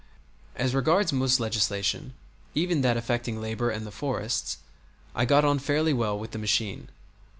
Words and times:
As 0.55 0.73
regards 0.73 1.13
most 1.13 1.39
legislation, 1.39 2.15
even 2.55 2.81
that 2.81 2.97
affecting 2.97 3.39
labor 3.39 3.69
and 3.69 3.85
the 3.85 3.91
forests, 3.91 4.57
I 5.13 5.25
got 5.25 5.45
on 5.45 5.59
fairly 5.59 5.93
well 5.93 6.17
with 6.17 6.31
the 6.31 6.39
machine. 6.39 6.89